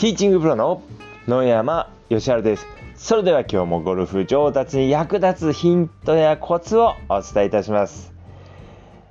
[0.00, 0.82] ティーチングプロの
[1.28, 2.66] 野山義晴です。
[2.94, 8.10] それでは今日もゴルフ上達に役立つヒントやコツをお伝えいたします。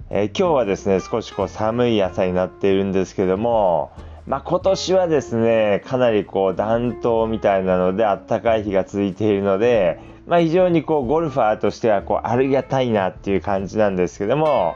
[0.09, 3.91] えー、今日はですね、少しこう寒い朝になっているんですけども、
[4.25, 14.73] まあ、今年はですね、かなりこう暖冬みたいなので暖かい日が続いているので、まあ、非常にこうゴルファーとしてはこうありがたいなっていう感じなんですけども、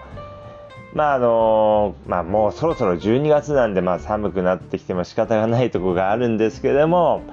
[0.94, 7.24] まああのまあ、もうそろそろ12月なんで、まあ、寒くなってきても仕方がないとこがあるんですけども、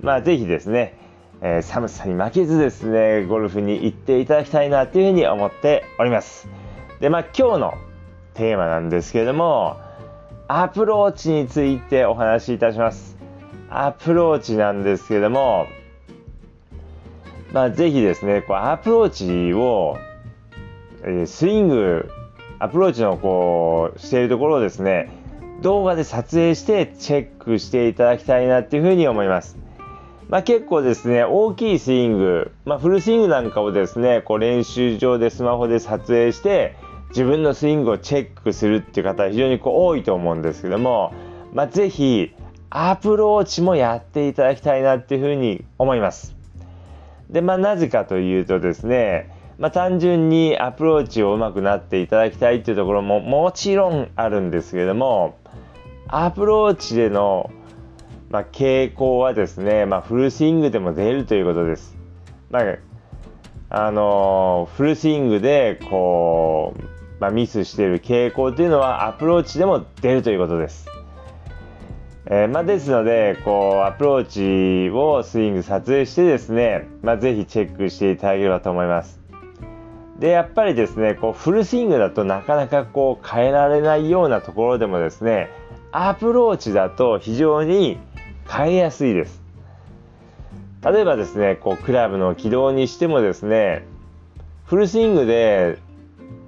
[0.00, 0.98] まあ、ぜひですね、
[1.40, 6.48] えー、寒さに負けずですねゴルフに行っていただきたいなというふうに思っております。
[7.00, 7.74] でまあ今日の
[8.34, 9.76] テーマなんですけども
[10.48, 13.16] アプローチについてお話しいたします。
[13.70, 15.66] アプローチなんですけども
[17.52, 19.98] まあぜひですねこうアプローチを、
[21.04, 22.10] えー、スイング
[22.64, 25.10] アプローチのこうしているところをですね
[25.60, 29.58] 動画で撮影してチェックしていただきたいなっていうふうに思います。
[30.30, 36.74] まあ、結構ですね大きいスイング、まあ、フルスイングなんかをですねこう練習場でスマホで撮影して
[37.10, 41.12] 自分のスイングをチェックするっていう方は非常にこう多いと思うんですけども、
[41.52, 42.34] まあ、ぜひ
[42.70, 46.34] アプローチもやっていただきたいなっていうふうに思います。
[47.28, 55.38] でまあなぜかというとですねまあ、単純にアプローチをうまくなっていただきたいっていうところももちろんあるんですけれども
[56.08, 57.50] アプローチでの、
[58.30, 61.96] まあ、傾向はですね、まあ、フルスイングでも出るということです。
[62.50, 62.78] まあ
[63.76, 66.82] あのフルスイングでこう、
[67.18, 70.86] ま、ミスしている傾向というのはアプローチでも出るということです。
[72.26, 79.23] えー、まあ、ですのでこうアプローチをスイング撮影してですね、まあ、ぜひチェックしていただければと思います。
[80.18, 85.50] でやっぱりですねこうフルスイングだとなかなかこう変えられないようなところでもですね
[85.90, 87.98] アプローチだと非常に
[88.48, 89.42] 変えやすいです。
[90.84, 93.86] 例えばですねこうクラブの軌道にしてもですね
[94.66, 95.78] フルスイングで、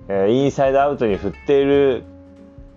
[0.09, 2.05] え、インサイドアウトに振っている、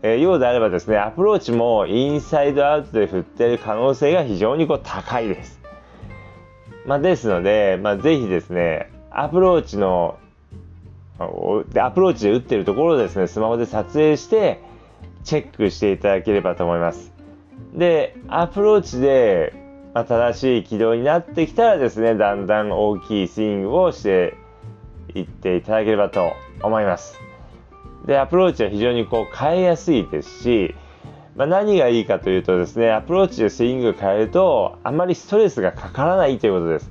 [0.03, 5.59] え、ようであればですねアプローチもインサイドアウトで振っている可能性が非常にこう高いです、
[6.85, 10.17] まあ、ですので、まあ、ぜひですねアプローチの
[11.69, 14.61] でアプローチで打ってるところをですねスマホで撮影して
[15.23, 17.11] チェックしていただければと思います。
[17.73, 19.53] でアプローチで、
[19.93, 24.35] まあ、正しい軌道になってきたらですねだんだん大きいスイングをして
[25.13, 26.31] いっていただければと
[26.63, 27.19] 思います。
[28.05, 30.73] でアプローチは非常にこう変えやすいですし、
[31.35, 36.89] まあ、何がいいかというとですねアプローチでスイング変えるとあまりストレスがかからないということです。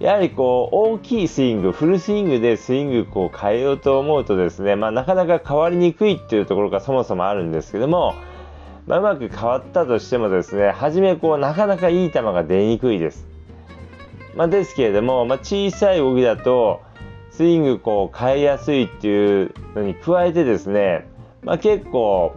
[0.00, 8.14] やはりこう大きいスイング、フルスイングでスイングこう変えようと思うとですね、まあ、なかなか変わりにくいっていうところがそもそもあるんですけども、
[8.86, 13.26] まあ、うまく変わったとしてもですね、初めこうなかなかいい球が出にくいです。
[14.34, 16.80] まあ、ですけれども、ま、小さい動きだと
[17.30, 21.08] スイングこう変えやすいっていうのに加えてですね、
[21.42, 22.36] ま、結構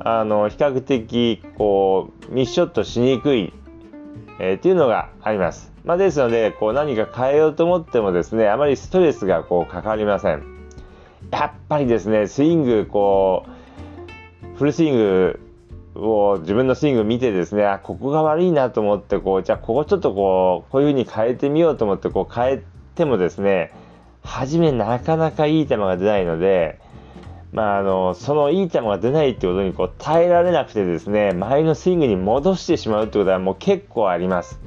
[0.00, 3.52] あの比較的こうミッショットしにくい、
[4.38, 5.72] えー、っていうのがあります。
[5.84, 10.42] まあ、ですのでこう何か変えようと思ってもですねあまりストレスがこうかかりません
[11.30, 13.46] やっぱりですねスイングこ
[14.54, 15.40] うフルスイング
[15.94, 22.62] を自分のスイング見てですねあここが悪いなと思ってこうじゃあここちょっとこうこういう風に変えてみようと思ってこう変え
[22.94, 23.72] てもですね
[24.22, 26.78] 初めなかなかいい球が出ないので
[27.52, 34.60] まあ、あのそのいい球が出ないってことにこう耐えられなくてですね前のスイングに戻してしまうってことはもう結構あります。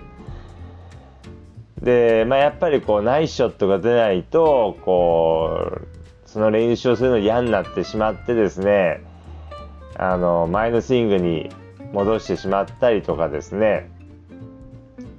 [1.81, 5.87] で、まあ、やっぱりこうナイスショットが出ないとこう
[6.25, 9.03] その練習をするの嫌になってしまってですね
[9.95, 11.49] あの前のスイングに
[11.91, 13.89] 戻してしまったりとかですね、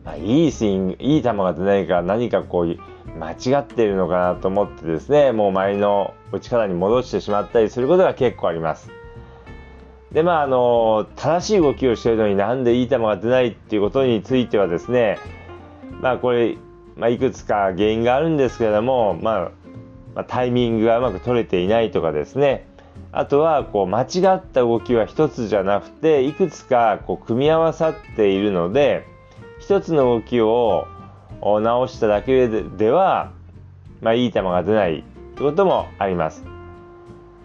[0.05, 2.77] まあ、いいスイングいい球が出ないから何かこう
[3.19, 8.91] 間違ってるのかなと思ってですねもう前の打ち方に戻してしまったりすることが結構あります。
[10.13, 15.19] でまああの正しい動きをしてるのになんでいい球が出ないっていうことについてはですね
[16.01, 16.57] まあこれ、
[16.97, 19.51] まあ、いくつか原因があるんですけれども、まあ、
[20.15, 22.67] まあ、タイミングがうまく取れていないとかですね
[23.13, 29.07] あとはこう間違った動きは1つじゃなくていくつかこう組み合わさっているので
[29.69, 30.87] 1つの動きを
[31.41, 33.33] 直しただけでは、
[34.01, 35.05] まあ、いい球が出ない
[35.37, 36.45] ということもあります。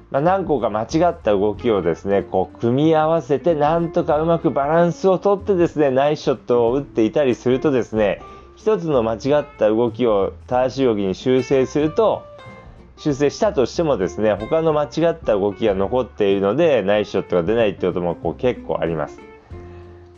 [0.09, 8.21] まあ、何個か間違った動きをですねこう組み合わせてなんとかうまくバランスをとってですねナイスショットを打っていたりするとですね
[8.55, 12.23] 一つの間違った動きを正しい動きに修正すると
[12.95, 19.19] 修正したとしてもですね他の間違った動きが残っているのでナイスショットが出ないってこともこう結構あります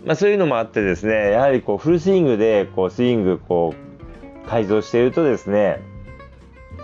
[0.06, 5.82] まあ、そういうのもあってですねやはりこうフルスイングでこうスイングこう改造しているとですね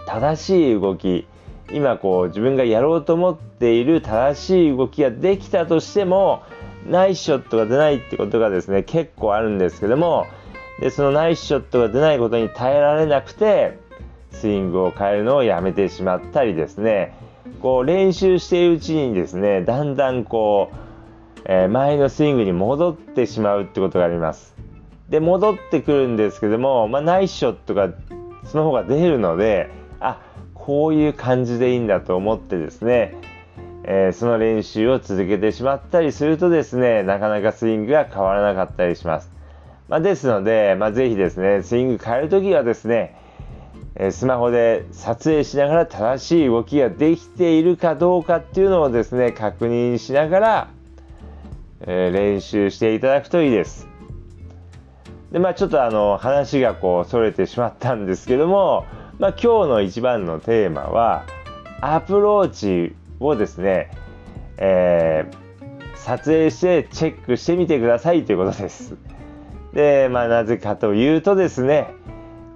[0.06, 1.28] 正しい動き。
[1.72, 6.44] 今こう自分がやろうと思っている正しい動きができたとしても
[6.88, 10.28] ナイスショットが出ないってことがですね結構あるんですけども
[10.80, 13.80] でそのナイスショットが出ないことに耐えられなくて
[14.32, 17.16] スイングを変えるのをやめてしまったりですね。
[17.62, 20.76] こう練習しているうちにですねだんだんこう、
[21.46, 24.56] えー、前のスイングに戻ってしまうってことがあります。
[25.10, 27.92] で戻ってくるんですけども、まあ、ナイスショットが
[28.44, 29.70] その方が出るので
[30.00, 30.22] あ
[30.54, 33.16] こういう感じでいいんだと思ってですね、
[33.84, 39.30] えー、その練習を続けてしまったりするとですねなかなかスイングが変わらなかったりします、
[39.88, 43.16] まあ、ですので、まあ、ぜひですねスイング変えるときはですね
[44.12, 50.68] スマホで撮影しながら正しい動きができているかどうかっていうのをですね確認しながら、
[51.82, 53.88] えー、練習していただくといいです。
[55.32, 58.86] でまあちょっとあの話がこうそれてしまったんですけども、
[59.18, 61.26] まあ、今日の一番のテーマは
[61.80, 63.90] アプローチをですね、
[64.58, 68.98] えー、撮影してチェックしてみてくださいということです。
[69.74, 71.94] でまあなぜかというとですね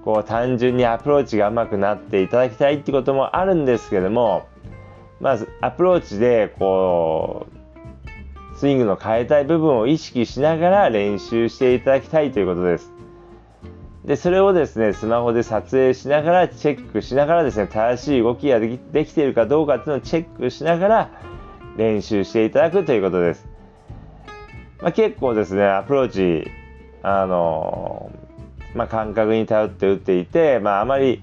[0.04, 4.48] こう単純にアプローチが上手くなっていただきたいってこともあるんですけども
[5.20, 7.48] まずアプローチでこ
[8.54, 12.99] うスイングの変えたい部分を意識しながら練習していただきたいということです。
[14.10, 21.12] でそれをですねスマホで撮影しながらチェックしながらですね正しい動きができできているかどうかっていうのをチェックしながら
[21.78, 23.46] 練習していただくということです。
[24.82, 26.50] まあ、結構ですねアプローチ
[27.04, 28.12] あの
[28.74, 31.22] まあ、感覚に頼って打っていて、まあ、あまり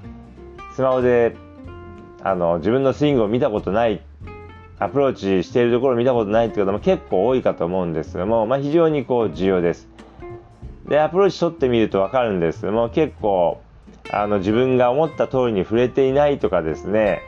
[0.77, 1.35] スマホで
[2.23, 4.01] あの自分のスイングを見たことない
[4.79, 5.13] アプロー
[5.43, 9.96] チしているところを見たことないって方も結構多いかと思うんですけども、まあ、非常にこう重要です。
[10.89, 13.61] でアプローチ取ってみると分かるんですけども結構
[14.13, 17.23] あの自分が思った通りに触れていないとかですね、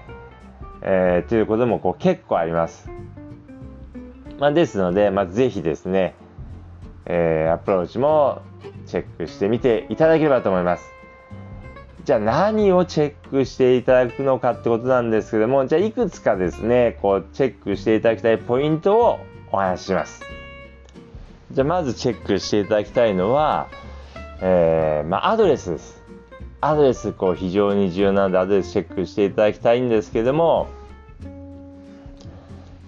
[0.82, 2.88] えー、っていうこともこう結構あります。
[4.38, 6.14] まあ、ですので、まあ、ぜひですね、
[7.06, 8.42] えー、アプローチも
[8.86, 10.84] チェックしてみていただければと思います。
[12.04, 19.18] じゃあ何をチェックしていただくのかってことなんですけども、じゃあいくつかですね、こうチェックしていただきたいポイントを
[19.50, 20.37] お話しします。
[21.52, 23.68] じゃあまずチェックしていただきたいのは、
[24.40, 26.02] えー、まあ、アドレスです。
[26.60, 30.68] アドレス、こう非常に重要なのでアドレスチェックしていただきたいんですけども、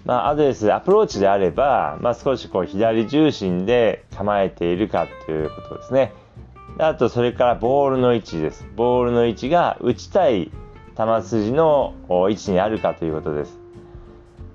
[0.05, 6.13] まあ、アドレス、アプローチであれば、まあ、少しこう左重心で構えているかということですね。
[6.77, 8.65] あと、それからボールの位置です。
[8.75, 10.51] ボールの位置が打ちたい
[10.97, 13.60] 球筋の位置にあるかということです。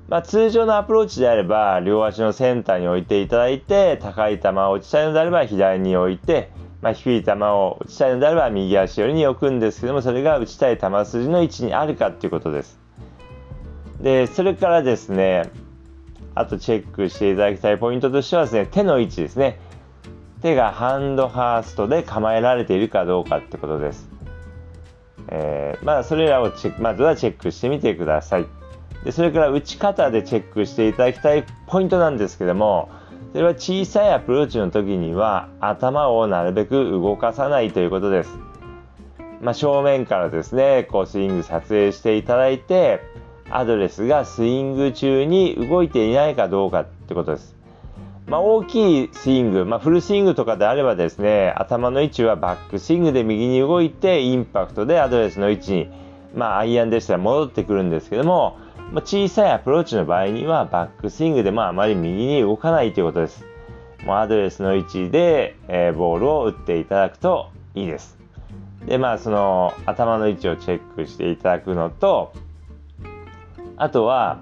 [0.09, 6.51] まあ、通常のアプローチであれば、両足のセンターに置いていただいて、高い球を打ちたいのであれば左に置いて、
[6.81, 12.79] まあ、低い球を打ちたいのであれば右足寄りに置くんですけども、それが打ちたい球筋の位置にあるかということです。
[14.01, 15.51] で、それからですね、
[16.37, 19.59] あとチェックしていただきたいポイントとしてはですね、手の位置ですね。
[20.43, 24.09] 手がハンドハーストで構えられているかどうかってことです。
[25.29, 28.47] えー、まあ、それらをまずはチェックしてみてください。
[29.07, 32.89] でそれから打ち方でチェックしていただきたいポイントなんですけども、
[33.31, 38.37] それは小さいアプローチの時には頭をなるべく動かさないということです。
[39.41, 43.01] まあ、正面からですね、こうスイング撮影していただいて、
[43.49, 47.55] アドレスがスイング中に動いていないかどうかってことです。
[48.27, 55.89] まあ、大きいスイング、まあ、フルスイングとかであればですね、頭の位置はバックスイングで右に動いて、インパクトでアドレスの位置に、
[56.35, 58.59] まあ、アイアンでしたら戻ってくるんですけども、
[58.93, 63.45] まあ、小さいアプローチの場合には、バックスイングでまああまり右に動かないということです。
[64.05, 68.17] もうアドレスの位置で、えー、ボールを打っていただくといいです。
[68.87, 72.33] で、まあ、その頭の位置をチェックしていただくのと、
[73.77, 74.41] あとは、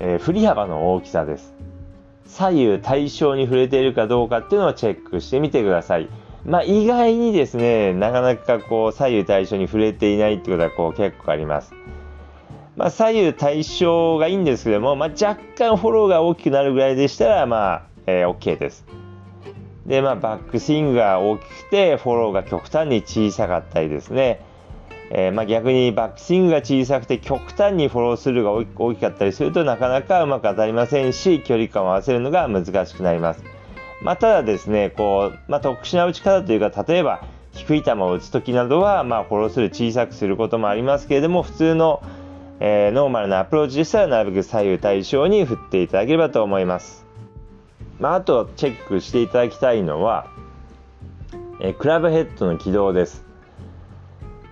[0.00, 1.54] えー、振り幅の大きさです。
[2.26, 6.08] 左右対称に触れているかどうかっていうのをチェックしてみてください。
[6.44, 11.72] まあ、意外にですね、なかなかこう左右対称に触れていないってことはこう結構あります。
[12.76, 18.84] まあ、左右対称がいいんですけども、まあ、若干フォローが大きくなるぐらいでしたら、まあ、えー、OK です。
[19.86, 24.40] で、まあ、バックスイングが大きくて、フォローが極端に小さかったりですね、
[25.14, 33.44] えー、まあ、逆にバックスイングが小さくて極端にフォロースルーが大きかったりするとなかなかうまく当たりませんし距離感を合わせるのが難しくなります。
[34.00, 42.02] まあ、ただですねこう、まあ、特殊な打ち方というか例えば低い球を打つ時などは、まあ、フォロースルー小さくすることもありますけれども普通の、
[42.64, 47.04] えー、ノーマルなアプローチでしたらなるべく左右対称に振っていただければと思います。
[47.98, 50.28] まあ、あとチェックしていただきたいのは、
[51.58, 53.24] えクラブヘッドの軌道です。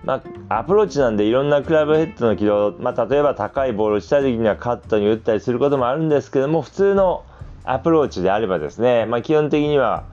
[0.03, 7.23] まあ、アプローチなんでいろんなクラブヘッドの軌道、まあ、例えば高いボールをした時にはカットに打ったりすることもあるんですけども普通の
[7.63, 10.03] アプローチであればですね、まあ、基本的には、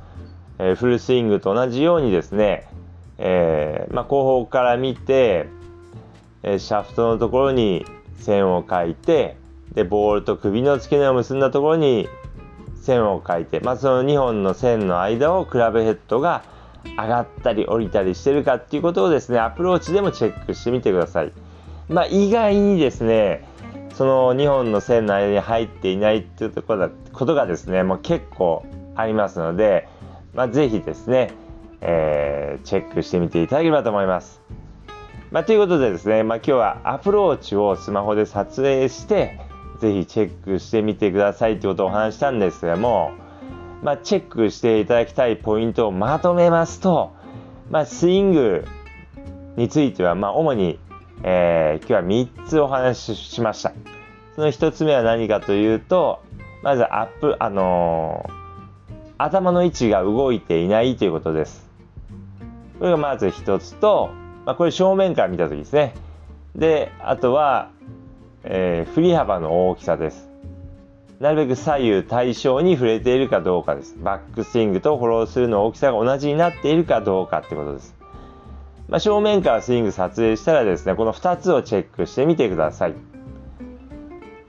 [0.60, 2.68] え、フルスイングと同じようにですね、
[3.18, 5.48] えー、ま後方から見て、
[6.42, 7.85] え、シャフトのところに
[8.18, 9.37] 線を描いて
[9.75, 12.09] でボールと首の付け根を結んだところに
[12.80, 16.42] 線を描いて、まあ、その2本の線の間をクラブヘッドが
[16.97, 21.33] 上がったり降りたりしてるかっていうことをですねアプローチでもチェックしてみてください。
[21.88, 23.47] まあ、意外にですね
[23.95, 28.64] その2本の線の間に入っていないっていうとこだことがですねもう結構
[28.95, 29.88] ありますので、
[30.35, 31.33] まあ、ぜひですね、
[31.80, 34.40] えー、チェックしてみていただければと思います。
[35.30, 39.40] まあ、ということでですね、まあ、今日はアプローチをスマホで撮影して
[39.80, 43.12] ぜひチェックしてみてくださいということをお話したんですけども
[43.82, 47.12] まあ、チェックしていただきたいポイントをまとめますと、
[47.70, 48.64] まあ、スイング
[49.56, 50.80] については、まあ、主に、
[51.23, 53.73] えー、今日は3つお話ししました。
[54.35, 56.23] その1つ目は何かというと、
[56.62, 61.68] まずアップ、あのー、頭の位置が動いていないということです。
[62.80, 64.11] これがまず1つと、
[64.48, 65.92] まあ、これ正面から見た時ですね。
[66.56, 67.70] で、あとは、
[68.44, 70.30] えー、振り幅の大きさです。
[71.20, 73.94] なるべく左右対称に触れているかどうかです。
[73.98, 77.94] バックスイングとフォロースルーの大きさが同じになっているかどうかってことです。
[78.88, 82.94] まあ、正面からスイング撮影したらですね、この2つをチェックしてみてください。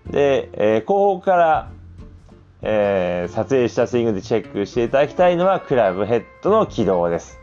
[0.09, 1.71] で、えー、後方から、
[2.61, 7.37] えー、撮影したスイングでチェックしていただきたいのはクラブヘッドの軌道です。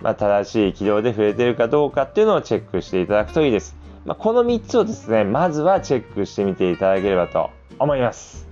[0.00, 3.76] まあ、正しい軌道で触れているかどうかっていうのをチェックしていただくといいです。
[4.04, 8.46] まあ、この3つをですね、まずはチェックしてみていただければと思います。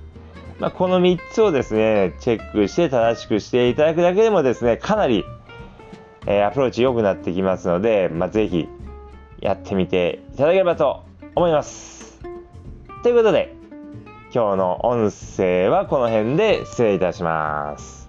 [0.58, 5.24] まあ、この3つをですね、チェックして正しくしていただくだけでもですね、かなり、
[6.26, 8.68] えー、アプローチ良くなってきますので、まあ、ぜひ
[9.40, 12.20] やってみていただければと思います。
[13.02, 13.54] ということで、
[14.34, 18.05] 今日の音声はこの辺で失礼いたします。